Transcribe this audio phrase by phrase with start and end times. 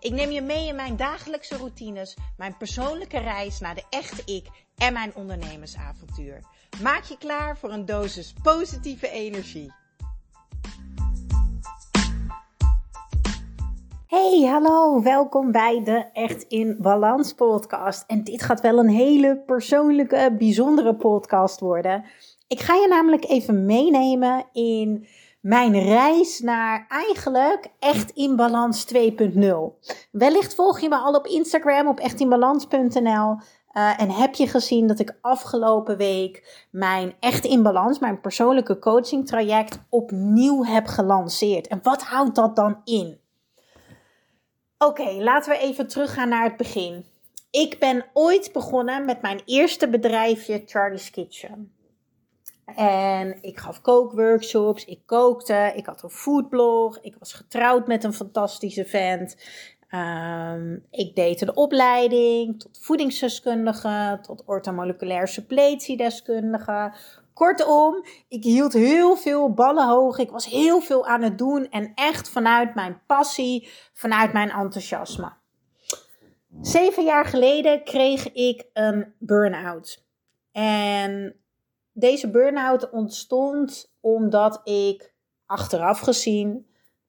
[0.00, 4.46] Ik neem je mee in mijn dagelijkse routines, mijn persoonlijke reis naar de echte ik
[4.76, 6.40] en mijn ondernemersavontuur.
[6.82, 9.72] Maak je klaar voor een dosis positieve energie.
[14.06, 18.04] Hey, hallo, welkom bij de Echt in Balans podcast.
[18.06, 22.04] En dit gaat wel een hele persoonlijke, bijzondere podcast worden.
[22.48, 25.06] Ik ga je namelijk even meenemen in
[25.46, 29.00] mijn reis naar eigenlijk Echt in Balans 2.0.
[30.10, 33.36] Wellicht volg je me al op Instagram op echtinbalans.nl.
[33.72, 38.78] Uh, en heb je gezien dat ik afgelopen week mijn Echt in Balans, mijn persoonlijke
[38.78, 41.66] coaching traject, opnieuw heb gelanceerd?
[41.66, 43.20] En wat houdt dat dan in?
[44.78, 47.04] Oké, laten we even teruggaan naar het begin.
[47.50, 51.75] Ik ben ooit begonnen met mijn eerste bedrijfje, Charlie's Kitchen.
[52.74, 58.12] En ik gaf kookworkshops, ik kookte, ik had een foodblog, ik was getrouwd met een
[58.12, 59.36] fantastische vent.
[59.90, 66.92] Um, ik deed een opleiding tot voedingsdeskundige, tot orthomoleculair suppletiedeskundige.
[67.32, 70.18] Kortom, ik hield heel veel ballen hoog.
[70.18, 75.32] Ik was heel veel aan het doen en echt vanuit mijn passie, vanuit mijn enthousiasme.
[76.60, 80.04] Zeven jaar geleden kreeg ik een burn-out.
[80.52, 81.36] En
[81.98, 85.14] deze burn-out ontstond omdat ik
[85.46, 86.66] achteraf gezien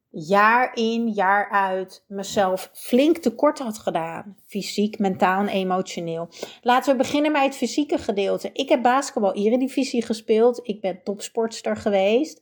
[0.09, 4.35] jaar in, jaar uit mezelf flink tekort had gedaan.
[4.45, 6.29] Fysiek, mentaal en emotioneel.
[6.61, 8.49] Laten we beginnen met het fysieke gedeelte.
[8.53, 10.59] Ik heb basketbal Eredivisie gespeeld.
[10.63, 12.41] Ik ben topsportster geweest.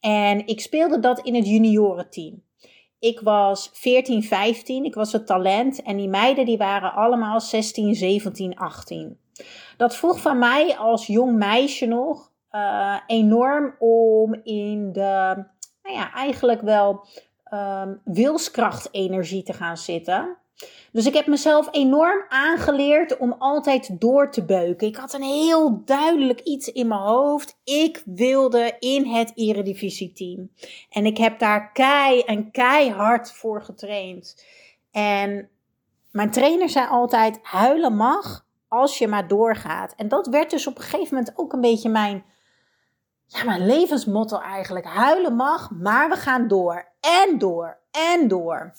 [0.00, 2.42] En ik speelde dat in het juniorenteam.
[2.98, 4.84] Ik was 14, 15.
[4.84, 5.82] Ik was het talent.
[5.82, 9.18] En die meiden die waren allemaal 16, 17, 18.
[9.76, 15.44] Dat vroeg van mij als jong meisje nog uh, enorm om in de
[15.82, 17.06] nou ja, eigenlijk wel
[17.52, 20.36] um, wilskrachtenergie te gaan zitten.
[20.92, 24.86] Dus ik heb mezelf enorm aangeleerd om altijd door te beuken.
[24.86, 27.58] Ik had een heel duidelijk iets in mijn hoofd.
[27.64, 30.50] Ik wilde in het Eredivisie-team.
[30.90, 34.44] En ik heb daar kei en keihard voor getraind.
[34.90, 35.48] En
[36.10, 38.44] mijn trainer zei altijd: huilen mag
[38.74, 39.94] als je maar doorgaat.
[39.96, 42.24] En dat werd dus op een gegeven moment ook een beetje mijn
[43.26, 44.86] ja, mijn levensmotto eigenlijk.
[44.86, 46.88] Huilen mag, maar we gaan door.
[47.00, 47.78] En door.
[47.90, 48.74] En door.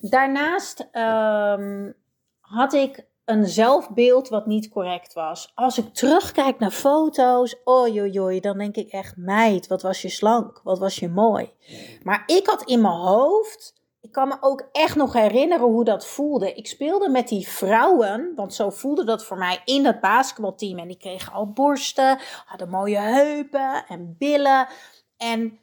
[0.00, 1.94] Daarnaast um,
[2.40, 5.52] had ik een zelfbeeld wat niet correct was.
[5.54, 10.60] Als ik terugkijk naar foto's, oi, dan denk ik echt, meid, wat was je slank,
[10.64, 11.52] wat was je mooi.
[12.02, 13.81] Maar ik had in mijn hoofd
[14.12, 16.52] ik kan me ook echt nog herinneren hoe dat voelde.
[16.52, 20.78] Ik speelde met die vrouwen, want zo voelde dat voor mij in dat basketbalteam.
[20.78, 24.68] En die kregen al borsten, hadden mooie heupen en billen.
[25.16, 25.58] En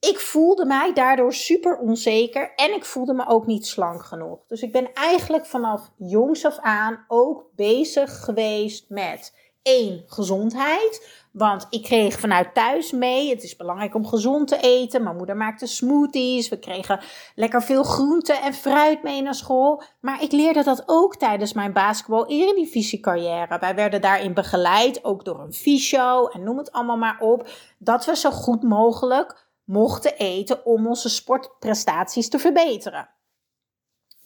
[0.00, 4.38] ik voelde mij daardoor super onzeker en ik voelde me ook niet slank genoeg.
[4.46, 11.24] Dus ik ben eigenlijk vanaf jongs af aan ook bezig geweest met één, gezondheid.
[11.32, 15.02] Want ik kreeg vanuit thuis mee, het is belangrijk om gezond te eten.
[15.02, 16.48] Mijn moeder maakte smoothies.
[16.48, 17.00] We kregen
[17.34, 19.82] lekker veel groente en fruit mee naar school.
[20.00, 23.58] Maar ik leerde dat ook tijdens mijn basketbal eredivisie carrière.
[23.58, 27.48] Wij werden daarin begeleid, ook door een fysio en noem het allemaal maar op.
[27.78, 33.08] Dat we zo goed mogelijk mochten eten om onze sportprestaties te verbeteren.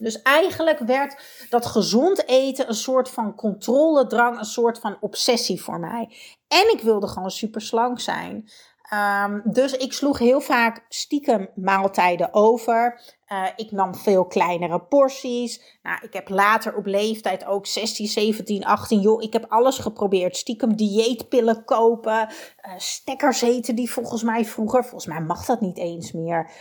[0.01, 5.79] Dus eigenlijk werd dat gezond eten een soort van controledrang, een soort van obsessie voor
[5.79, 6.15] mij.
[6.47, 8.49] En ik wilde gewoon super slank zijn.
[8.93, 13.01] Um, dus ik sloeg heel vaak stiekem maaltijden over.
[13.27, 15.77] Uh, ik nam veel kleinere porties.
[15.83, 18.99] Nou, ik heb later op leeftijd ook 16, 17, 18.
[18.99, 20.37] Joh, ik heb alles geprobeerd.
[20.37, 22.19] Stiekem dieetpillen kopen.
[22.21, 24.81] Uh, stekkers eten die volgens mij vroeger.
[24.81, 26.51] Volgens mij mag dat niet eens meer.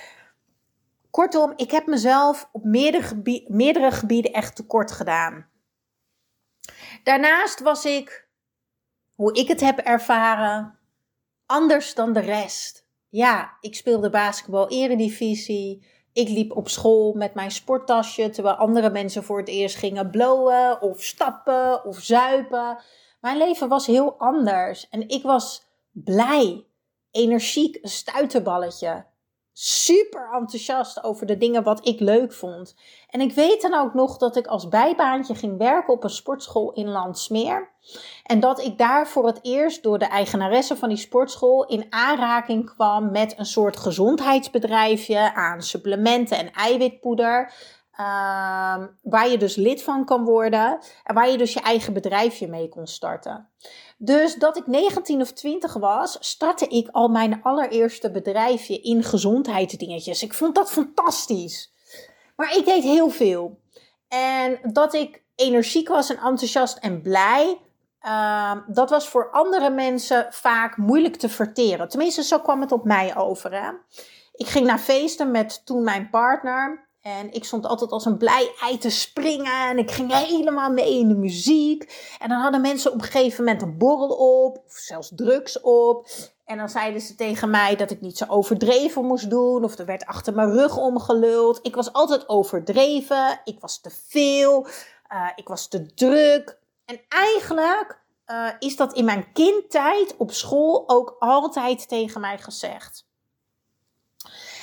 [1.11, 5.49] Kortom, ik heb mezelf op meerdere, gebieden echt tekort gedaan.
[7.05, 8.29] Daarnaast was ik,
[9.15, 10.79] hoe ik het heb ervaren,
[11.47, 12.89] anders dan de rest.
[13.09, 15.87] Ja, ik speelde basketbal eredivisie.
[16.13, 20.83] Ik liep op school met mijn sporttasje, terwijl andere mensen voor het eerst gingen blowen
[20.83, 22.83] of stappen of zuipen.
[23.21, 26.67] Mijn leven was heel anders en ik was blij,
[27.11, 29.07] energiek, een stuiterballetje.
[29.53, 32.75] Super enthousiast over de dingen wat ik leuk vond.
[33.11, 36.73] En ik weet dan ook nog dat ik als bijbaantje ging werken op een sportschool
[36.73, 37.71] in Landsmeer.
[38.25, 42.75] En dat ik daar voor het eerst door de eigenaresse van die sportschool in aanraking
[42.75, 47.53] kwam met een soort gezondheidsbedrijfje aan supplementen en eiwitpoeder.
[48.01, 52.49] Ehm, waar je dus lid van kan worden en waar je dus je eigen bedrijfje
[52.49, 53.49] mee kon starten.
[53.99, 60.23] Dus dat ik 19 of 20 was, startte ik al mijn allereerste bedrijfje in gezondheidsdingetjes.
[60.23, 61.73] Ik vond dat fantastisch.
[62.37, 63.61] Maar ik deed heel veel.
[64.09, 67.61] En dat ik energiek was en enthousiast en blij,
[68.03, 71.89] uh, dat was voor andere mensen vaak moeilijk te verteren.
[71.89, 73.53] Tenminste, zo kwam het op mij over.
[73.53, 73.71] Hè?
[74.33, 76.89] Ik ging naar feesten met toen mijn partner.
[77.03, 79.69] En ik stond altijd als een blij ei te springen.
[79.69, 82.15] En ik ging helemaal mee in de muziek.
[82.19, 84.63] En dan hadden mensen op een gegeven moment een borrel op.
[84.67, 86.07] Of zelfs drugs op.
[86.45, 89.65] En dan zeiden ze tegen mij dat ik niet zo overdreven moest doen.
[89.65, 91.59] Of er werd achter mijn rug omgeluld.
[91.63, 93.41] Ik was altijd overdreven.
[93.45, 94.67] Ik was te veel.
[95.13, 96.59] Uh, ik was te druk.
[96.85, 103.09] En eigenlijk uh, is dat in mijn kindtijd op school ook altijd tegen mij gezegd.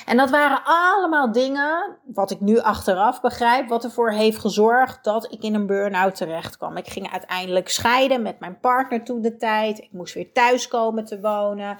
[0.08, 5.32] En dat waren allemaal dingen, wat ik nu achteraf begrijp, wat ervoor heeft gezorgd dat
[5.32, 6.76] ik in een burn-out terecht kwam.
[6.76, 9.78] Ik ging uiteindelijk scheiden met mijn partner toen de tijd.
[9.78, 11.76] Ik moest weer thuis komen te wonen.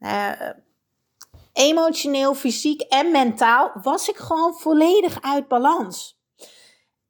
[0.00, 0.30] Uh,
[1.52, 6.20] emotioneel, fysiek en mentaal was ik gewoon volledig uit balans.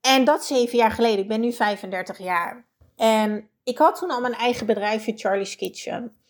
[0.00, 1.19] En dat zeven jaar geleden.
[1.19, 2.66] Ik ben nu 35 jaar.
[2.96, 6.21] En ik had toen al mijn eigen bedrijfje Charlie's Kitchen.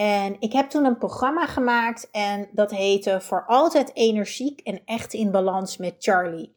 [0.00, 5.14] En ik heb toen een programma gemaakt en dat heette Voor altijd energiek en echt
[5.14, 6.56] in balans met Charlie.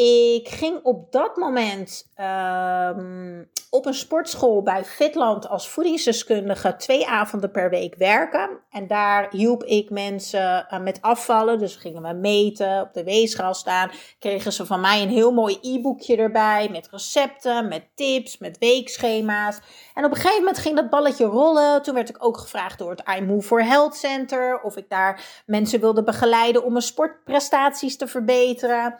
[0.00, 7.50] Ik ging op dat moment um, op een sportschool bij Fitland als voedingsdeskundige twee avonden
[7.50, 8.50] per week werken.
[8.70, 11.58] En daar hielp ik mensen uh, met afvallen.
[11.58, 13.90] Dus gingen we meten, op de weegschaal staan.
[14.18, 19.58] Kregen ze van mij een heel mooi e-boekje erbij met recepten, met tips, met weekschema's.
[19.94, 21.82] En op een gegeven moment ging dat balletje rollen.
[21.82, 25.42] Toen werd ik ook gevraagd door het I Move for Health Center of ik daar
[25.46, 28.98] mensen wilde begeleiden om mijn sportprestaties te verbeteren.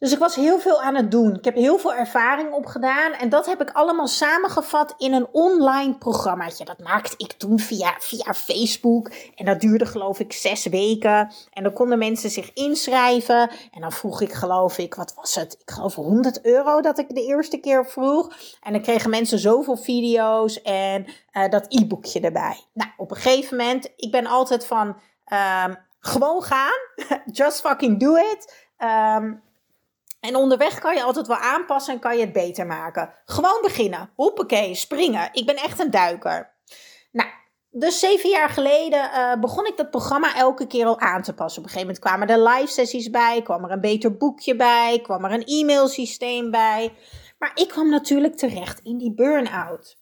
[0.00, 1.34] Dus ik was heel veel aan het doen.
[1.34, 3.12] Ik heb heel veel ervaring opgedaan.
[3.12, 6.64] En dat heb ik allemaal samengevat in een online programmaatje.
[6.64, 9.10] Dat maakte ik toen via, via Facebook.
[9.34, 11.32] En dat duurde geloof ik zes weken.
[11.52, 13.50] En dan konden mensen zich inschrijven.
[13.72, 15.56] En dan vroeg ik geloof ik, wat was het?
[15.60, 18.36] Ik geloof 100 euro dat ik de eerste keer vroeg.
[18.62, 22.60] En dan kregen mensen zoveel video's en uh, dat e-boekje erbij.
[22.72, 24.96] Nou, op een gegeven moment, ik ben altijd van
[25.32, 25.64] uh,
[25.98, 26.78] gewoon gaan.
[27.32, 28.68] Just fucking do it.
[28.78, 29.48] Um,
[30.20, 33.14] en onderweg kan je altijd wel aanpassen en kan je het beter maken.
[33.24, 34.10] Gewoon beginnen.
[34.16, 35.28] Hoppakee, springen.
[35.32, 36.54] Ik ben echt een duiker.
[37.12, 37.28] Nou,
[37.70, 41.62] dus zeven jaar geleden uh, begon ik dat programma elke keer al aan te passen.
[41.62, 45.00] Op een gegeven moment kwamen er live sessies bij, kwam er een beter boekje bij,
[45.02, 46.92] kwam er een e-mailsysteem bij.
[47.38, 49.98] Maar ik kwam natuurlijk terecht in die burn-out.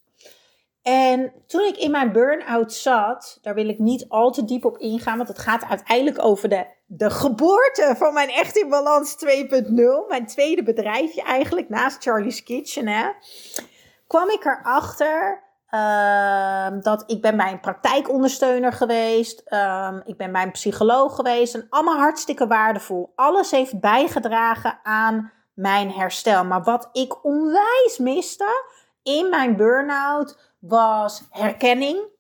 [0.82, 4.78] En toen ik in mijn burn-out zat, daar wil ik niet al te diep op
[4.78, 10.08] ingaan, want het gaat uiteindelijk over de, de geboorte van mijn Echt in Balans 2.0,
[10.08, 13.08] mijn tweede bedrijfje eigenlijk, naast Charlie's Kitchen, hè,
[14.06, 20.42] kwam ik erachter uh, dat ik ben bij een praktijkondersteuner geweest, um, ik ben bij
[20.42, 23.12] een psycholoog geweest en allemaal hartstikke waardevol.
[23.14, 26.44] Alles heeft bijgedragen aan mijn herstel.
[26.44, 28.64] Maar wat ik onwijs miste
[29.02, 32.16] in mijn burn-out was herkenning.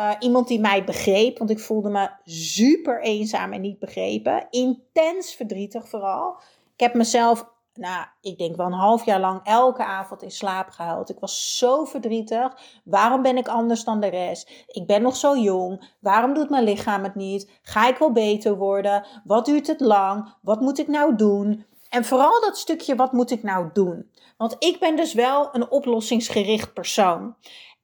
[0.00, 4.46] Uh, iemand die mij begreep, want ik voelde me super eenzaam en niet begrepen.
[4.50, 6.40] Intens verdrietig vooral.
[6.74, 10.68] Ik heb mezelf, nou, ik denk wel een half jaar lang elke avond in slaap
[10.68, 11.10] gehuild.
[11.10, 12.56] Ik was zo verdrietig.
[12.84, 14.64] Waarom ben ik anders dan de rest?
[14.66, 15.90] Ik ben nog zo jong.
[15.98, 17.50] Waarom doet mijn lichaam het niet?
[17.62, 19.06] Ga ik wel beter worden?
[19.24, 20.34] Wat duurt het lang?
[20.42, 21.64] Wat moet ik nou doen?
[21.88, 24.10] En vooral dat stukje, wat moet ik nou doen?
[24.36, 27.34] Want ik ben dus wel een oplossingsgericht persoon.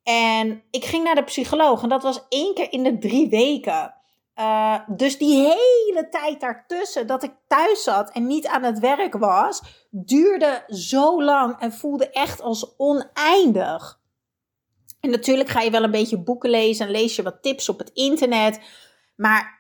[0.09, 3.95] En ik ging naar de psycholoog en dat was één keer in de drie weken.
[4.37, 9.15] Uh, dus die hele tijd daartussen dat ik thuis zat en niet aan het werk
[9.15, 14.01] was, duurde zo lang en voelde echt als oneindig.
[15.01, 17.79] En natuurlijk ga je wel een beetje boeken lezen en lees je wat tips op
[17.79, 18.61] het internet.
[19.17, 19.56] Maar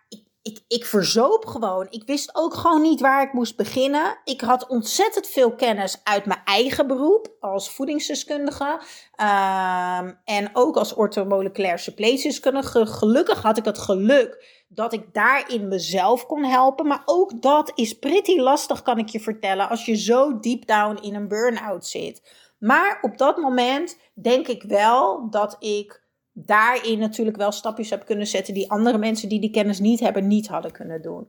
[0.46, 1.86] ik, ik verzoop gewoon.
[1.90, 4.18] Ik wist ook gewoon niet waar ik moest beginnen.
[4.24, 8.80] Ik had ontzettend veel kennis uit mijn eigen beroep als voedingsdeskundige.
[9.20, 12.86] Um, en ook als orthomoleculair suppletieskundige.
[12.86, 16.86] Gelukkig had ik het geluk dat ik daarin mezelf kon helpen.
[16.86, 21.02] Maar ook dat is pretty lastig, kan ik je vertellen, als je zo deep down
[21.02, 22.22] in een burn-out zit.
[22.58, 26.04] Maar op dat moment denk ik wel dat ik
[26.38, 30.26] daarin natuurlijk wel stapjes heb kunnen zetten die andere mensen die die kennis niet hebben,
[30.26, 31.28] niet hadden kunnen doen.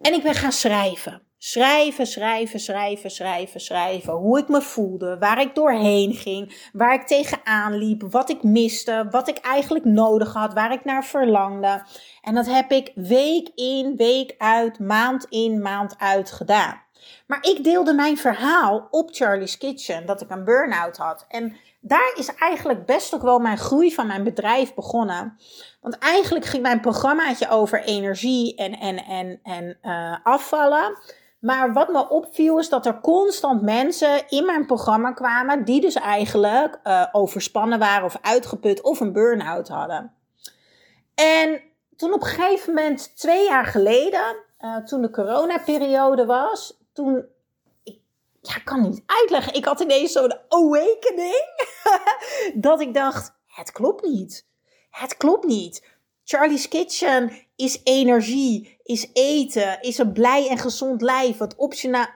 [0.00, 1.22] En ik ben gaan schrijven.
[1.38, 4.12] Schrijven, schrijven, schrijven, schrijven, schrijven.
[4.12, 9.06] Hoe ik me voelde, waar ik doorheen ging, waar ik tegenaan liep, wat ik miste,
[9.10, 11.82] wat ik eigenlijk nodig had, waar ik naar verlangde.
[12.20, 16.82] En dat heb ik week in, week uit, maand in, maand uit gedaan.
[17.26, 21.24] Maar ik deelde mijn verhaal op Charlie's Kitchen, dat ik een burn-out had.
[21.28, 25.36] En daar is eigenlijk best ook wel mijn groei van mijn bedrijf begonnen.
[25.80, 30.98] Want eigenlijk ging mijn programmaatje over energie en, en, en, en uh, afvallen.
[31.40, 35.94] Maar wat me opviel is dat er constant mensen in mijn programma kwamen die dus
[35.94, 40.12] eigenlijk uh, overspannen waren of uitgeput of een burn-out hadden.
[41.14, 41.60] En
[41.96, 47.24] toen op een gegeven moment, twee jaar geleden, uh, toen de coronaperiode was, toen
[48.42, 49.54] ja, ik kan niet uitleggen.
[49.54, 51.44] Ik had ineens zo'n awakening.
[52.54, 54.46] dat ik dacht, het klopt niet.
[54.90, 55.90] Het klopt niet.
[56.24, 61.56] Charlie's Kitchen is energie, is eten, is een blij en gezond lijf, wat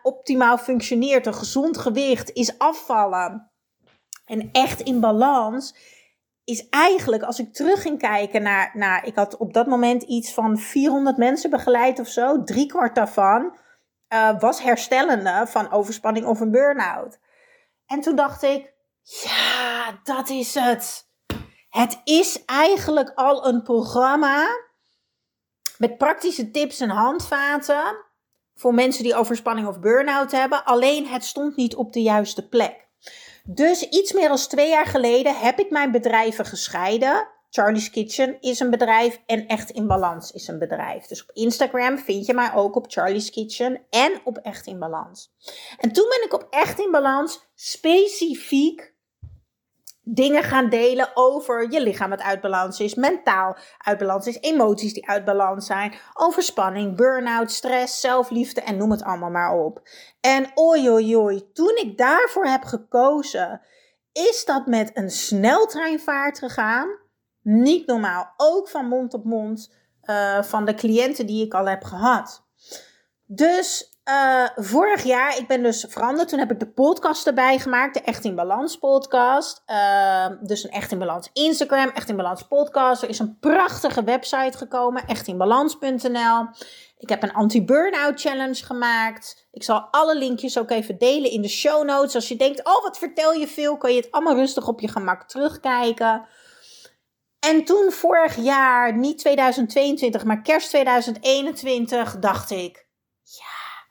[0.03, 3.51] optimaal functioneert, een gezond gewicht, is afvallen.
[4.25, 5.75] En echt in balans
[6.45, 10.35] is eigenlijk, als ik terug ging kijken naar, naar, ik had op dat moment iets
[10.35, 13.57] van 400 mensen begeleid of zo, drie kwart daarvan
[14.09, 17.19] uh, was herstellende van overspanning of een burn-out.
[17.87, 18.73] En toen dacht ik,
[19.03, 21.09] ja, dat is het.
[21.71, 24.47] Het is eigenlijk al een programma
[25.79, 28.05] met praktische tips en handvaten
[28.55, 30.65] voor mensen die overspanning of burn-out hebben.
[30.65, 32.87] Alleen het stond niet op de juiste plek.
[33.45, 37.29] Dus iets meer dan twee jaar geleden heb ik mijn bedrijven gescheiden.
[37.51, 41.07] Charlie's Kitchen is een bedrijf en Echt in Balans is een bedrijf.
[41.07, 45.33] Dus op Instagram vind je mij ook op Charlie's Kitchen en op Echt in Balans.
[45.79, 48.95] En toen ben ik op Echt in Balans specifiek
[50.09, 54.93] dingen gaan delen over je lichaam wat uit balans is, mentaal uit balans is, emoties
[54.93, 59.89] die uit balans zijn, overspanning, burn-out, stress, zelfliefde en noem het allemaal maar op.
[60.21, 63.61] En oi, toen ik daarvoor heb gekozen,
[64.13, 66.89] is dat met een sneltreinvaart gegaan
[67.47, 68.33] niet normaal.
[68.37, 69.73] Ook van mond op mond
[70.03, 72.45] uh, van de cliënten die ik al heb gehad.
[73.27, 76.29] Dus uh, vorig jaar, ik ben dus veranderd.
[76.29, 77.95] Toen heb ik de podcast erbij gemaakt.
[77.95, 79.63] De Echt in Balans podcast.
[79.67, 81.89] Uh, dus een Echt in Balans Instagram.
[81.89, 83.03] Echt in Balans podcast.
[83.03, 85.07] Er is een prachtige website gekomen.
[85.07, 86.49] Echtinbalans.nl
[86.99, 89.49] Ik heb een anti-burnout challenge gemaakt.
[89.51, 92.15] Ik zal alle linkjes ook even delen in de show notes.
[92.15, 93.77] Als je denkt, oh wat vertel je veel.
[93.77, 96.27] Kan je het allemaal rustig op je gemak terugkijken.
[97.47, 102.87] En toen vorig jaar, niet 2022, maar kerst 2021, dacht ik,
[103.23, 103.87] ja,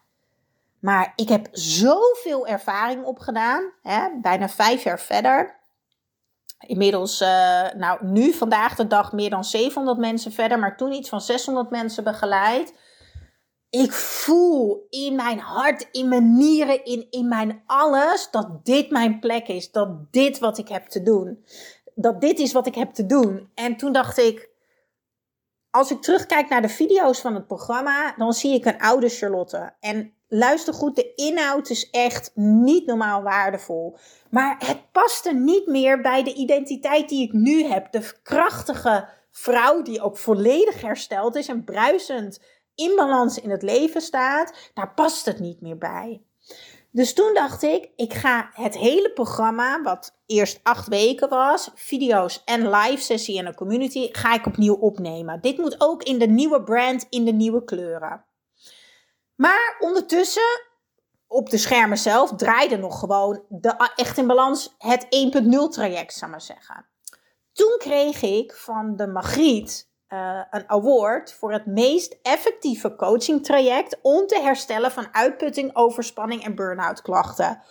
[0.79, 5.59] maar ik heb zoveel ervaring opgedaan, hè, bijna vijf jaar verder.
[6.59, 7.27] Inmiddels, uh,
[7.73, 11.69] nou nu vandaag de dag meer dan 700 mensen verder, maar toen iets van 600
[11.69, 12.73] mensen begeleid.
[13.69, 19.19] Ik voel in mijn hart, in mijn nieren, in, in mijn alles, dat dit mijn
[19.19, 19.71] plek is.
[19.71, 21.43] Dat dit wat ik heb te doen
[21.95, 23.49] dat dit is wat ik heb te doen.
[23.53, 24.49] En toen dacht ik,
[25.69, 29.75] als ik terugkijk naar de video's van het programma, dan zie ik een oude Charlotte.
[29.79, 33.97] En luister goed, de inhoud is echt niet normaal waardevol.
[34.29, 37.91] Maar het paste niet meer bij de identiteit die ik nu heb.
[37.91, 42.39] De krachtige vrouw die ook volledig hersteld is en bruisend
[42.75, 44.71] in balans in het leven staat.
[44.73, 46.21] Daar past het niet meer bij.
[46.95, 52.43] Dus toen dacht ik, ik ga het hele programma, wat eerst acht weken was, video's
[52.45, 55.41] en live sessie en een community, ga ik opnieuw opnemen.
[55.41, 58.25] Dit moet ook in de nieuwe brand, in de nieuwe kleuren.
[59.35, 60.61] Maar ondertussen,
[61.27, 66.31] op de schermen zelf, draaide nog gewoon de Echt in Balans het 1.0 traject, zou
[66.31, 66.85] maar zeggen.
[67.51, 73.99] Toen kreeg ik van de Magriet uh, een award voor het meest effectieve coaching traject
[74.01, 77.61] om te herstellen van uitputting, overspanning en burn-out klachten.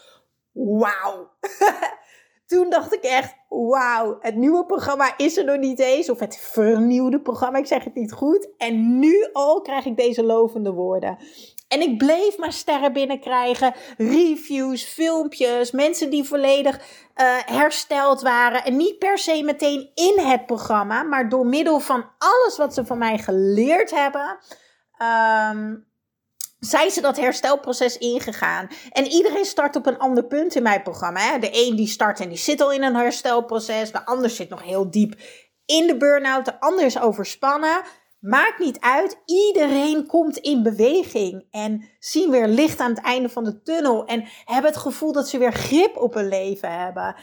[0.53, 1.31] Wauw!
[2.47, 6.11] Toen dacht ik echt, wauw, het nieuwe programma is er nog niet eens.
[6.11, 8.49] Of het vernieuwde programma, ik zeg het niet goed.
[8.57, 11.19] En nu al krijg ik deze lovende woorden.
[11.69, 16.83] En ik bleef maar sterren binnenkrijgen, reviews, filmpjes, mensen die volledig uh,
[17.45, 18.65] hersteld waren.
[18.65, 22.87] En niet per se meteen in het programma, maar door middel van alles wat ze
[22.87, 24.39] van mij geleerd hebben.
[24.99, 25.93] Um,
[26.59, 28.69] zijn ze dat herstelproces ingegaan.
[28.91, 31.21] En iedereen start op een ander punt in mijn programma.
[31.21, 31.39] Hè?
[31.39, 33.93] De een die start en die zit al in een herstelproces.
[33.93, 35.15] De ander zit nog heel diep
[35.67, 36.45] in de burn-out.
[36.45, 37.83] De ander is overspannen.
[38.25, 39.19] Maakt niet uit.
[39.25, 41.47] Iedereen komt in beweging.
[41.51, 44.05] En zien weer licht aan het einde van de tunnel.
[44.05, 47.17] En hebben het gevoel dat ze weer grip op hun leven hebben.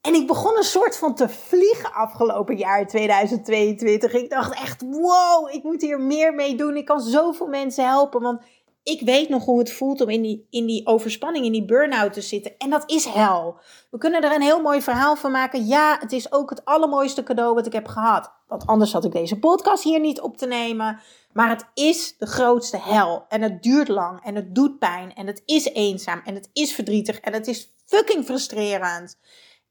[0.00, 4.12] En ik begon een soort van te vliegen afgelopen jaar 2022.
[4.12, 6.76] Ik dacht echt, wow, ik moet hier meer mee doen.
[6.76, 8.20] Ik kan zoveel mensen helpen.
[8.20, 8.42] Want
[8.82, 12.12] ik weet nog hoe het voelt om in die, in die overspanning, in die burn-out
[12.12, 12.58] te zitten.
[12.58, 13.60] En dat is hel.
[13.90, 15.66] We kunnen er een heel mooi verhaal van maken.
[15.66, 18.32] Ja, het is ook het allermooiste cadeau wat ik heb gehad.
[18.46, 21.00] Want anders had ik deze podcast hier niet op te nemen.
[21.32, 23.24] Maar het is de grootste hel.
[23.28, 24.24] En het duurt lang.
[24.24, 25.14] En het doet pijn.
[25.14, 26.20] En het is eenzaam.
[26.24, 27.20] En het is verdrietig.
[27.20, 29.18] En het is fucking frustrerend.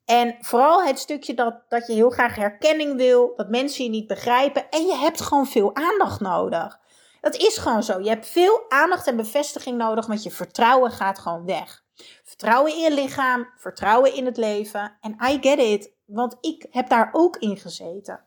[0.05, 3.33] En vooral het stukje dat, dat je heel graag herkenning wil.
[3.35, 4.69] Dat mensen je niet begrijpen.
[4.69, 6.80] En je hebt gewoon veel aandacht nodig.
[7.21, 7.99] Dat is gewoon zo.
[7.99, 11.83] Je hebt veel aandacht en bevestiging nodig, want je vertrouwen gaat gewoon weg.
[12.23, 14.97] Vertrouwen in je lichaam, vertrouwen in het leven.
[15.01, 18.25] En I get it, want ik heb daar ook in gezeten.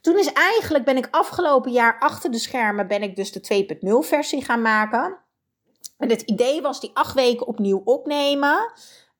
[0.00, 3.66] Toen is eigenlijk, ben ik afgelopen jaar achter de schermen, ben ik dus de
[4.04, 5.18] 2.0 versie gaan maken.
[5.98, 8.72] En het idee was die acht weken opnieuw opnemen.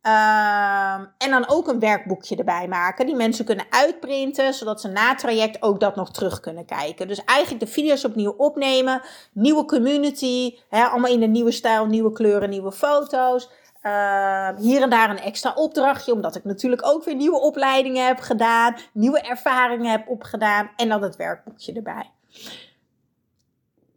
[0.02, 3.06] Ehm, en dan ook een werkboekje erbij maken.
[3.06, 7.08] Die mensen kunnen uitprinten, zodat ze na het traject ook dat nog terug kunnen kijken.
[7.08, 9.02] Dus eigenlijk de video's opnieuw opnemen.
[9.32, 10.54] Nieuwe community.
[10.70, 13.50] Allemaal in een nieuwe stijl, nieuwe kleuren, nieuwe foto's.
[13.82, 18.18] Ehm, hier en daar een extra opdrachtje, omdat ik natuurlijk ook weer nieuwe opleidingen heb
[18.18, 18.76] gedaan.
[18.92, 20.70] Nieuwe ervaringen heb opgedaan.
[20.76, 22.10] En dan het werkboekje erbij.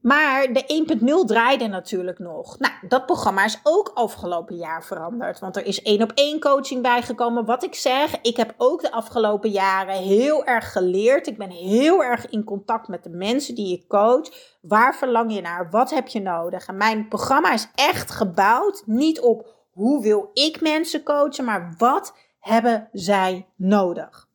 [0.04, 0.86] Maar de
[1.24, 2.60] 1.0 draaide natuurlijk nog.
[2.60, 5.40] Nou, dat programma is ook afgelopen jaar veranderd.
[5.40, 7.46] Want er is één op één coaching bijgekomen.
[7.46, 11.28] Wat ik zeg, ik heb ook de afgelopen jaren heel erg geleerd.
[11.28, 14.58] Ik ben heel erg in contact met de mensen die je coach.
[14.62, 15.70] Waar verlang je naar?
[15.70, 16.68] Wat heb je nodig?
[16.68, 22.18] En mijn programma is echt gebouwd niet op hoe wil ik mensen coachen, maar wat
[22.40, 24.28] hebben zij nodig?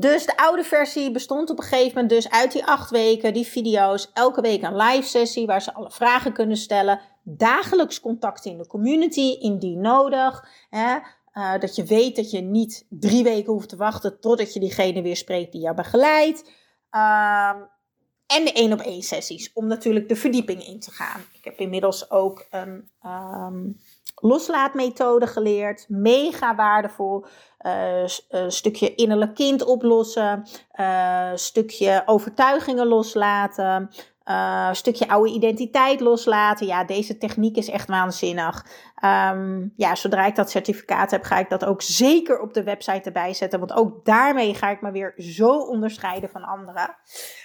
[0.00, 3.46] Dus de oude versie bestond op een gegeven moment dus uit die acht weken, die
[3.46, 7.00] video's, elke week een live sessie waar ze alle vragen kunnen stellen.
[7.22, 10.48] Dagelijks contact in de community, indien nodig.
[10.70, 10.96] Hè?
[11.34, 15.02] Uh, dat je weet dat je niet drie weken hoeft te wachten totdat je diegene
[15.02, 16.50] weer spreekt die jou begeleidt.
[16.90, 17.54] Uh,
[18.26, 21.20] en de één op één sessies, om natuurlijk de verdieping in te gaan.
[21.32, 23.80] Ik heb inmiddels ook een um,
[24.20, 25.84] loslaatmethode geleerd.
[25.88, 27.24] Mega waardevol.
[28.28, 30.48] Een stukje innerlijk kind oplossen.
[30.80, 33.90] Uh, stukje overtuigingen loslaten.
[34.24, 36.66] Uh, stukje oude identiteit loslaten.
[36.66, 38.66] Ja, deze techniek is echt waanzinnig.
[39.04, 43.02] Um, ja, zodra ik dat certificaat heb, ga ik dat ook zeker op de website
[43.02, 43.58] erbij zetten.
[43.58, 46.96] Want ook daarmee ga ik me weer zo onderscheiden van anderen.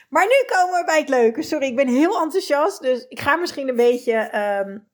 [0.10, 1.42] Maar nu komen we bij het leuke.
[1.42, 2.82] Sorry, ik ben heel enthousiast.
[2.82, 4.88] Dus ik ga misschien een beetje um,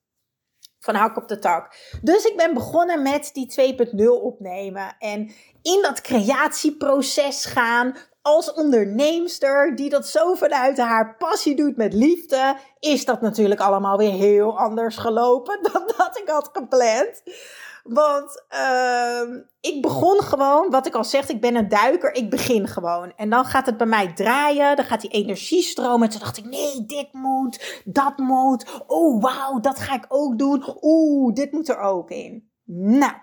[0.80, 1.76] van hak op de tak.
[2.02, 4.96] Dus ik ben begonnen met die 2.0 opnemen.
[5.00, 11.94] En in dat creatieproces gaan als onderneemster die dat zo vanuit haar passie doet met
[11.94, 17.22] liefde, is dat natuurlijk allemaal weer heel anders gelopen dan dat ik had gepland.
[17.90, 22.68] Want uh, ik begon gewoon, wat ik al zeg, ik ben een duiker, ik begin
[22.68, 23.14] gewoon.
[23.16, 26.02] En dan gaat het bij mij draaien, dan gaat die energie stromen.
[26.02, 28.84] En toen dacht ik, nee, dit moet, dat moet.
[28.88, 30.64] Oh, wauw, dat ga ik ook doen.
[30.82, 32.50] Oeh, dit moet er ook in.
[32.66, 33.14] Nou,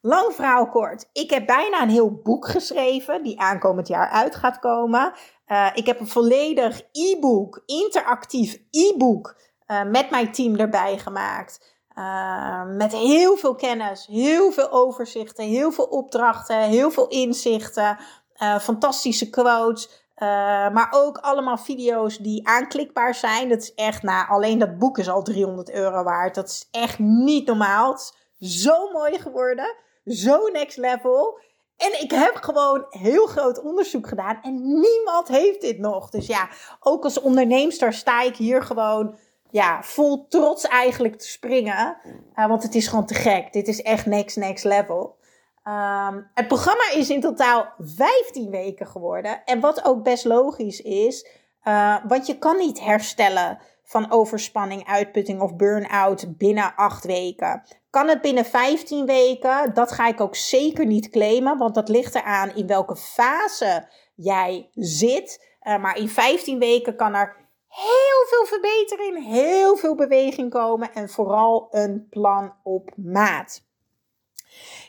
[0.00, 1.08] lang verhaal kort.
[1.12, 5.12] Ik heb bijna een heel boek geschreven, die aankomend jaar uit gaat komen.
[5.46, 11.73] Uh, ik heb een volledig e-book, interactief e-book, uh, met mijn team erbij gemaakt.
[11.98, 17.98] Uh, met heel veel kennis, heel veel overzichten, heel veel opdrachten, heel veel inzichten,
[18.42, 20.02] uh, fantastische quotes.
[20.18, 20.28] Uh,
[20.70, 23.48] maar ook allemaal video's die aanklikbaar zijn.
[23.48, 26.34] Dat is echt, nou, alleen dat boek is al 300 euro waard.
[26.34, 27.92] Dat is echt niet normaal.
[27.92, 28.00] Het
[28.38, 29.74] is zo mooi geworden.
[30.04, 31.38] Zo next level.
[31.76, 34.38] En ik heb gewoon heel groot onderzoek gedaan.
[34.42, 36.10] En niemand heeft dit nog.
[36.10, 36.48] Dus ja,
[36.80, 39.18] ook als onderneemster sta ik hier gewoon
[39.54, 41.96] ja, vol trots eigenlijk te springen.
[42.36, 43.52] Uh, want het is gewoon te gek.
[43.52, 45.16] Dit is echt next, next level.
[45.64, 49.44] Um, het programma is in totaal 15 weken geworden.
[49.44, 51.28] En wat ook best logisch is.
[51.64, 57.62] Uh, want je kan niet herstellen van overspanning, uitputting of burn-out binnen 8 weken.
[57.90, 59.74] Kan het binnen 15 weken?
[59.74, 61.58] Dat ga ik ook zeker niet claimen.
[61.58, 65.46] Want dat ligt eraan in welke fase jij zit.
[65.62, 67.43] Uh, maar in 15 weken kan er
[67.74, 73.62] heel veel verbetering, heel veel beweging komen en vooral een plan op maat.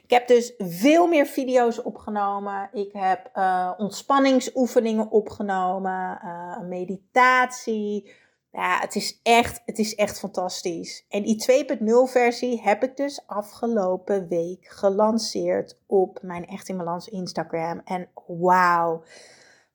[0.03, 2.69] Ik heb dus veel meer video's opgenomen.
[2.73, 8.11] Ik heb uh, ontspanningsoefeningen opgenomen, uh, meditatie.
[8.51, 11.05] Ja, het is echt, het is echt fantastisch.
[11.09, 17.07] En die 2.0 versie heb ik dus afgelopen week gelanceerd op mijn Echt in Balans
[17.07, 17.81] Instagram.
[17.85, 19.03] En wauw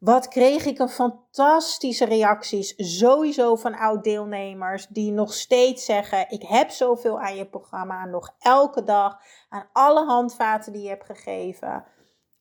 [0.00, 6.70] Wat kreeg ik een fantastische reacties, sowieso van oud-deelnemers, die nog steeds zeggen: Ik heb
[6.70, 11.84] zoveel aan je programma, nog elke dag, aan alle handvaten die je hebt gegeven.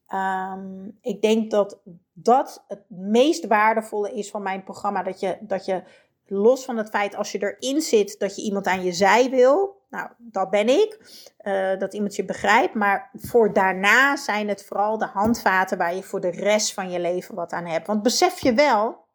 [0.08, 1.80] Ehm, ik denk dat
[2.14, 5.04] dat het meest waardevolle is van mijn programma.
[5.04, 5.84] Dat je, dat je
[6.26, 9.79] los van het feit als je erin zit, dat je iemand aan je zij wil.
[9.90, 10.98] Nou, dat ben ik.
[11.42, 12.74] Uh, dat iemand je begrijpt.
[12.74, 17.00] Maar voor daarna zijn het vooral de handvaten waar je voor de rest van je
[17.00, 17.88] leven wat aan hebt.
[17.88, 19.06] Want besef je wel,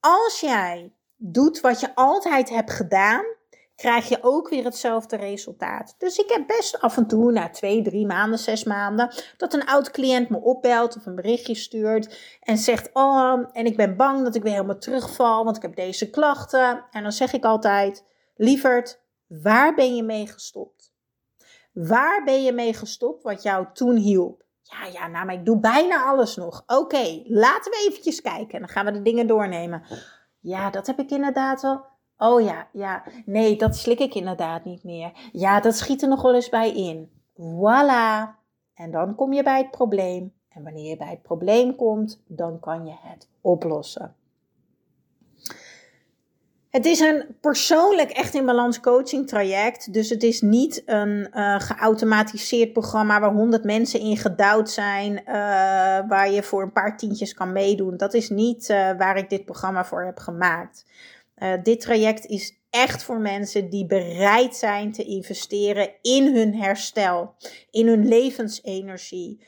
[0.00, 3.24] als jij doet wat je altijd hebt gedaan,
[3.76, 5.94] krijg je ook weer hetzelfde resultaat.
[5.98, 9.66] Dus ik heb best af en toe, na twee, drie maanden, zes maanden, dat een
[9.66, 14.24] oud cliënt me opbelt of een berichtje stuurt en zegt: Oh, en ik ben bang
[14.24, 16.84] dat ik weer helemaal terugval, want ik heb deze klachten.
[16.90, 18.04] En dan zeg ik altijd:
[18.36, 19.01] Lieverd,
[19.40, 20.92] waar ben je mee gestopt?
[21.72, 24.44] Waar ben je mee gestopt wat jou toen hielp?
[24.62, 26.62] Ja, ja, nou, maar ik doe bijna alles nog.
[26.66, 28.54] Oké, laten we eventjes kijken.
[28.54, 29.82] En dan gaan we de dingen doornemen.
[30.40, 31.84] Ja, dat heb ik inderdaad wel.
[32.16, 33.04] Oh ja, ja.
[33.24, 35.12] Nee, dat slik ik inderdaad niet meer.
[35.32, 37.10] Ja, dat schiet er nog wel eens bij in.
[37.34, 38.40] Voilà.
[38.74, 40.34] En dan kom je bij het probleem.
[40.48, 44.16] En wanneer je bij het probleem komt, dan kan je het oplossen.
[46.72, 49.92] Het is een persoonlijk echt in balans coaching traject.
[49.92, 55.12] Dus het is niet een uh, geautomatiseerd programma waar honderd mensen in gedouwd zijn.
[55.12, 55.24] Uh,
[56.08, 57.96] waar je voor een paar tientjes kan meedoen.
[57.96, 60.84] Dat is niet uh, waar ik dit programma voor heb gemaakt.
[61.62, 67.34] dit traject is echt voor mensen die bereid zijn te investeren in hun herstel,
[67.70, 69.46] in hun levensenergie,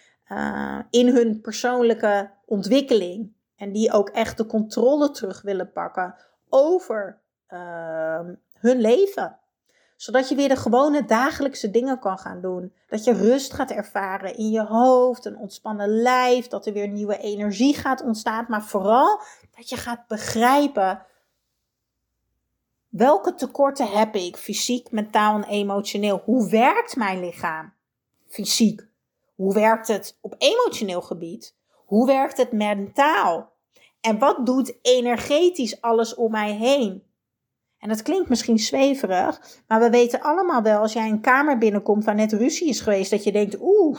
[0.90, 3.32] in hun persoonlijke ontwikkeling.
[3.56, 6.14] En die ook echt de controle terug willen pakken
[6.54, 8.20] over uh,
[8.58, 9.38] hun leven.
[9.96, 12.74] Zodat je weer de gewone dagelijkse dingen kan gaan doen.
[12.88, 17.18] Dat je rust gaat ervaren in je hoofd, een ontspannen lijf, dat er weer nieuwe
[17.18, 18.44] energie gaat ontstaan.
[18.48, 19.20] Maar vooral
[19.56, 21.06] dat je gaat begrijpen
[22.88, 26.22] welke tekorten heb ik fysiek, mentaal en emotioneel.
[26.24, 27.72] Hoe werkt mijn lichaam
[28.26, 28.86] fysiek?
[29.34, 31.54] Hoe werkt het op emotioneel gebied?
[31.84, 33.53] Hoe werkt het mentaal?
[34.04, 37.02] En wat doet energetisch alles om mij heen?
[37.78, 42.04] En dat klinkt misschien zweverig, maar we weten allemaal wel als jij een kamer binnenkomt
[42.04, 43.98] waar net ruzie is geweest, dat je denkt, oeh,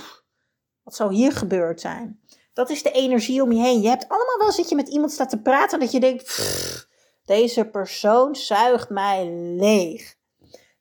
[0.83, 2.19] wat zou hier gebeurd zijn?
[2.53, 3.81] Dat is de energie om je heen.
[3.81, 6.87] Je hebt allemaal wel zit je met iemand staat te praten dat je denkt,
[7.25, 10.14] deze persoon zuigt mij leeg.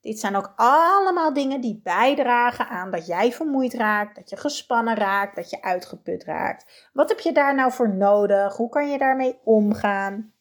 [0.04, 4.94] Dit zijn ook allemaal dingen die bijdragen aan dat jij vermoeid raakt, dat je gespannen
[4.94, 6.88] raakt, dat je uitgeput raakt.
[6.92, 8.56] Wat heb je daar nou voor nodig?
[8.56, 10.32] Hoe kan je daarmee omgaan?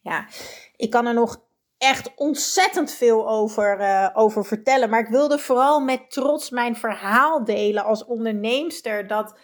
[0.00, 0.26] Ja,
[0.76, 1.42] ik kan er nog
[1.78, 4.90] echt ontzettend veel over, uh, over vertellen.
[4.90, 9.06] Maar ik wilde vooral met trots mijn verhaal delen als onderneemster.
[9.06, 9.38] Dat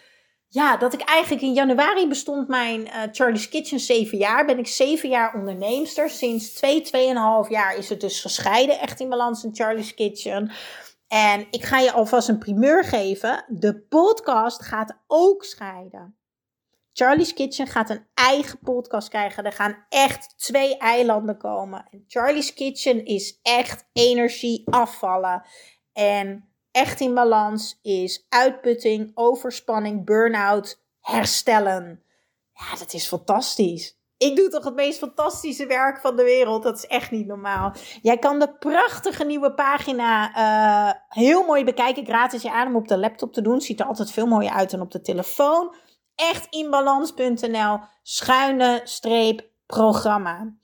[0.49, 4.47] ja, dat ik eigenlijk in januari bestond mijn uh, Charlie's Kitchen zeven jaar.
[4.47, 6.11] Ben ik zeven jaar onderneemster.
[6.11, 8.81] Sinds twee, tweeënhalf jaar is het dus gescheiden.
[8.81, 10.51] Echt in balans in Charlie's Kitchen.
[11.09, 13.45] En ik ga je alvast een primeur geven.
[13.49, 16.17] De podcast gaat ook scheiden.
[16.93, 19.45] Charlie's Kitchen gaat een eigen podcast krijgen.
[19.45, 21.87] Er gaan echt twee eilanden komen.
[21.91, 25.43] En Charlie's Kitchen is echt energie afvallen.
[25.93, 26.46] En
[26.77, 32.03] echt in balans is uitputting, overspanning, burn-out herstellen.
[32.53, 33.99] Ja, dat is fantastisch.
[34.19, 36.63] Ik doe toch het meest fantastische werk van de wereld.
[36.63, 37.73] Dat is echt niet normaal.
[38.03, 42.05] Jij kan de prachtige nieuwe pagina uh, heel mooi bekijken.
[42.05, 43.61] Gratis je adem op de laptop te doen.
[43.61, 45.75] Ziet er altijd veel mooier uit dan op de telefoon.
[46.15, 50.55] Echtinbalans.nl schuine streep programma.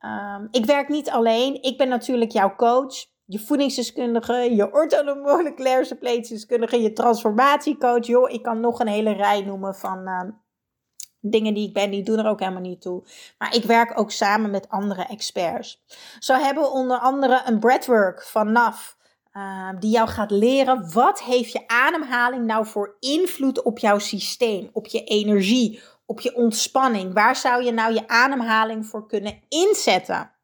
[0.00, 1.62] Um, ik werk niet alleen.
[1.62, 8.06] Ik ben natuurlijk jouw coach je voedingsdeskundige, je orthomoleculaire suppletedeskundige, je transformatiecoach.
[8.06, 10.22] Joh, ik kan nog een hele rij noemen van uh,
[11.20, 13.02] dingen die ik ben, die doen er ook helemaal niet toe.
[13.38, 15.84] Maar ik werk ook samen met andere experts.
[16.18, 18.96] Zo hebben we onder andere een breathwork van NAF.
[19.32, 24.70] Uh, die jou gaat leren wat heeft je ademhaling nou voor invloed op jouw systeem,
[24.72, 27.14] op je energie, op je ontspanning.
[27.14, 30.37] Waar zou je nou je ademhaling voor kunnen inzetten?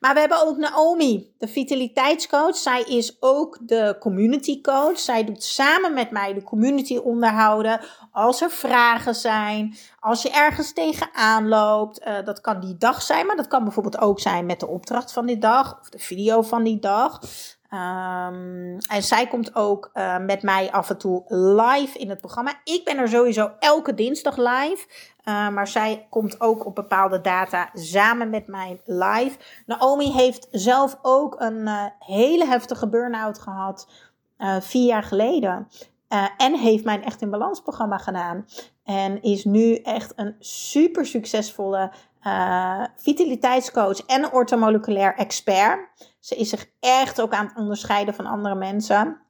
[0.00, 2.56] Maar we hebben ook Naomi, de vitaliteitscoach.
[2.56, 4.98] Zij is ook de community coach.
[4.98, 7.80] Zij doet samen met mij de community onderhouden.
[8.12, 12.00] Als er vragen zijn, als je ergens tegenaan loopt.
[12.00, 15.12] Uh, dat kan die dag zijn, maar dat kan bijvoorbeeld ook zijn met de opdracht
[15.12, 17.20] van die dag of de video van die dag.
[17.74, 22.52] Um, en zij komt ook uh, met mij af en toe live in het programma.
[22.64, 24.86] Ik ben er sowieso elke dinsdag live.
[25.24, 29.38] Uh, maar zij komt ook op bepaalde data samen met mij live.
[29.66, 33.88] Naomi heeft zelf ook een uh, hele heftige burn-out gehad
[34.60, 35.68] vier jaar geleden.
[36.36, 38.46] en heeft mijn Echt in Balans programma gedaan.
[38.84, 41.92] En is nu echt een super succesvolle
[42.26, 45.88] uh, vitaliteitscoach en ortomoleculair expert.
[46.20, 49.20] Ze is zich echt ook aan het onderscheiden van andere mensen.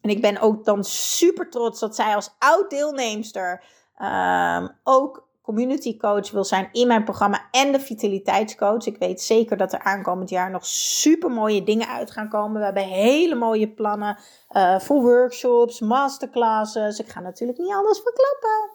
[0.00, 3.64] En ik ben ook dan super trots dat zij als oud deelnemster
[4.02, 8.86] um, ook community coach wil zijn in mijn programma en de vitaliteitscoach.
[8.86, 12.58] Ik weet zeker dat er aankomend jaar nog super mooie dingen uit gaan komen.
[12.58, 14.18] We hebben hele mooie plannen
[14.50, 16.98] uh, voor workshops, masterclasses.
[16.98, 18.73] Ik ga natuurlijk niet alles verklappen.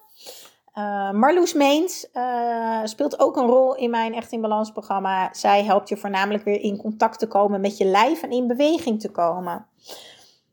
[0.74, 5.28] Uh, Marloes Meens uh, speelt ook een rol in mijn Echt in Balans programma.
[5.32, 9.00] Zij helpt je voornamelijk weer in contact te komen met je lijf en in beweging
[9.00, 9.66] te komen.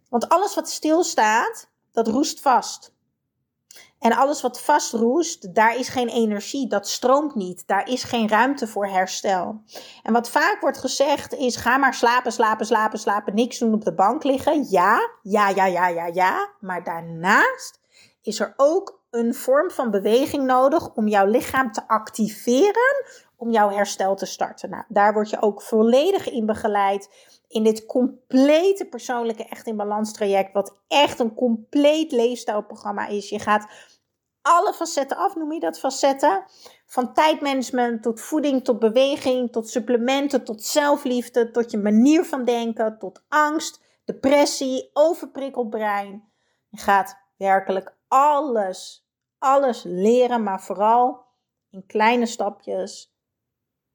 [0.10, 2.95] Want alles wat stilstaat, dat roest vast.
[3.99, 7.67] En alles wat vastroest, daar is geen energie, dat stroomt niet.
[7.67, 9.62] Daar is geen ruimte voor herstel.
[10.03, 13.84] En wat vaak wordt gezegd is: ga maar slapen, slapen, slapen, slapen, niks doen op
[13.84, 14.65] de bank liggen.
[14.69, 16.49] Ja, ja, ja, ja, ja, ja.
[16.60, 17.80] Maar daarnaast
[18.21, 23.70] is er ook een vorm van beweging nodig om jouw lichaam te activeren, om jouw
[23.70, 24.70] herstel te starten.
[24.70, 27.10] Nou, daar word je ook volledig in begeleid
[27.48, 33.30] in dit complete persoonlijke Echt in Balans traject, wat echt een compleet leefstijlprogramma is.
[33.30, 33.67] Je gaat
[34.41, 36.43] alle facetten af, noem je dat facetten?
[36.86, 42.98] Van tijdmanagement tot voeding, tot beweging, tot supplementen, tot zelfliefde, tot je manier van denken,
[43.00, 46.30] tot angst, depressie, overprikkeld brein.
[46.70, 51.26] Je gaat werkelijk alles, alles leren, maar vooral
[51.70, 53.15] in kleine stapjes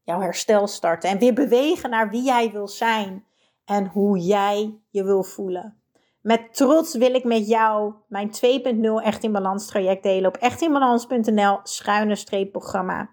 [0.02, 3.26] jouw herstel starten en weer bewegen naar wie jij wil zijn
[3.64, 5.82] en hoe jij je wil voelen.
[6.20, 11.60] Met trots wil ik met jou mijn 2.0 Echt in Balans traject delen op echtinbalans.nl
[11.62, 13.10] schuine streep programma.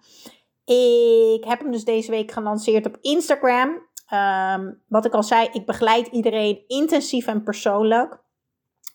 [0.66, 3.88] Ik heb hem dus deze week gelanceerd op Instagram.
[4.14, 8.24] Um, wat ik al zei, ik begeleid iedereen intensief en persoonlijk.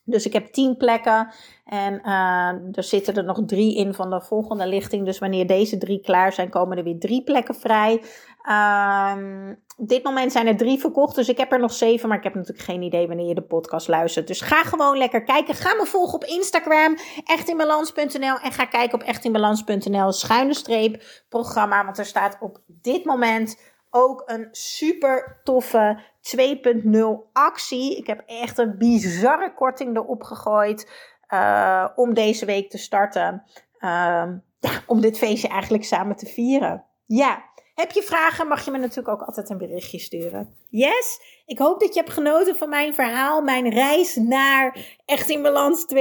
[0.05, 1.33] Dus ik heb tien plekken
[1.65, 5.05] en uh, er zitten er nog drie in van de volgende lichting.
[5.05, 8.03] Dus wanneer deze drie klaar zijn, komen er weer drie plekken vrij.
[9.77, 12.09] Op dit moment zijn er drie verkocht, dus ik heb er nog zeven.
[12.09, 14.27] Maar ik heb natuurlijk geen idee wanneer je de podcast luistert.
[14.27, 15.55] Dus ga gewoon lekker kijken.
[15.55, 18.39] Ga me volgen op Instagram, echtinbalans.nl.
[18.39, 21.85] En ga kijken op echtinbalans.nl, schuine streep programma.
[21.85, 25.99] Want er staat op dit moment ook een super toffe
[26.37, 27.97] 2.0 actie.
[27.97, 30.91] Ik heb echt een bizarre korting erop gegooid
[31.31, 33.43] uh, om deze week te starten.
[33.81, 33.91] Uh,
[34.61, 36.85] ja, om dit feestje eigenlijk samen te vieren.
[37.07, 40.55] Ja, heb je vragen, mag je me natuurlijk ook altijd een berichtje sturen.
[40.69, 41.21] Yes?
[41.47, 45.87] Ik hoop dat je hebt genoten van mijn verhaal, mijn reis naar Echt in Balans
[45.95, 46.01] 2.0.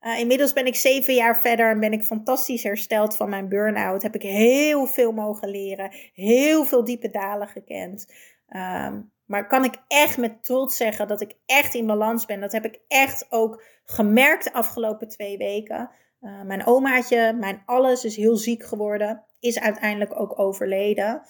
[0.00, 4.02] Uh, inmiddels ben ik zeven jaar verder en ben ik fantastisch hersteld van mijn burn-out.
[4.02, 8.12] Heb ik heel veel mogen leren, heel veel diepe dalen gekend.
[8.56, 12.40] Um, maar kan ik echt met trots zeggen dat ik echt in balans ben.
[12.40, 15.90] Dat heb ik echt ook gemerkt de afgelopen twee weken.
[16.20, 19.24] Uh, mijn omaatje, mijn alles is heel ziek geworden.
[19.40, 21.22] Is uiteindelijk ook overleden.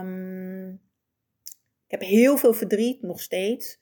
[0.00, 0.72] Um,
[1.86, 3.80] ik heb heel veel verdriet, nog steeds.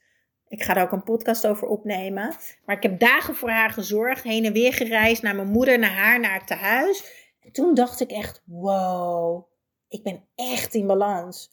[0.51, 2.35] Ik ga daar ook een podcast over opnemen.
[2.65, 4.23] Maar ik heb dagen voor haar gezorgd.
[4.23, 7.05] Heen en weer gereisd naar mijn moeder, naar haar, naar het tehuis.
[7.41, 9.45] En toen dacht ik echt, wow,
[9.89, 11.51] ik ben echt in balans.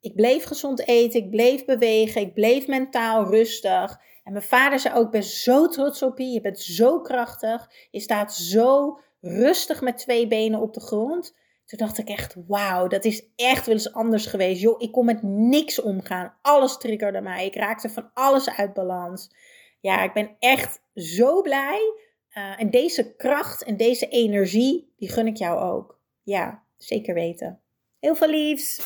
[0.00, 4.00] Ik bleef gezond eten, ik bleef bewegen, ik bleef mentaal rustig.
[4.24, 7.70] En mijn vader zei ook, ik ben zo trots op je, je bent zo krachtig.
[7.90, 11.34] Je staat zo rustig met twee benen op de grond.
[11.72, 14.60] Toen dacht ik echt, wauw, dat is echt wel eens anders geweest.
[14.60, 16.34] Joh, ik kon met niks omgaan.
[16.42, 17.46] Alles triggerde mij.
[17.46, 19.30] Ik raakte van alles uit balans.
[19.80, 21.92] Ja, ik ben echt zo blij.
[22.34, 25.98] Uh, en deze kracht en deze energie, die gun ik jou ook.
[26.22, 27.60] Ja, zeker weten.
[28.00, 28.78] Heel veel liefs.